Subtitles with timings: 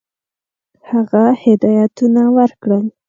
[0.89, 2.83] هغه هدایتونه ورکړل.